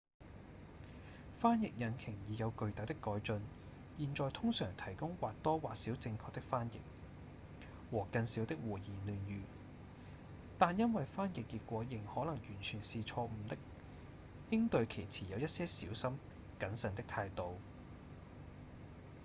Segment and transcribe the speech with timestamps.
[1.31, 3.39] 翻譯引擎已有巨大的改進
[3.99, 6.77] 現在通常提供或多或少正確的翻譯
[7.91, 9.41] 和更少的胡言亂語
[10.57, 13.57] 但因為翻譯結果仍可能完全是錯誤的
[14.49, 16.17] 應對其持有一些小心
[16.59, 17.59] 謹慎的態度